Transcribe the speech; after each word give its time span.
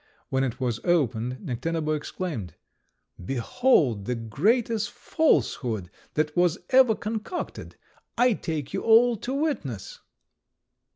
When 0.29 0.43
it 0.43 0.59
was 0.59 0.79
opened, 0.83 1.45
Necténabo 1.45 1.95
exclaimed, 1.95 2.55
"Behold 3.23 4.05
the 4.05 4.15
greatest 4.15 4.89
falsehood 4.89 5.91
that 6.15 6.35
was 6.35 6.57
ever 6.71 6.95
concocted! 6.95 7.75
I 8.17 8.33
take 8.33 8.73
you 8.73 8.81
all 8.81 9.15
to 9.17 9.31
witness!" 9.31 9.99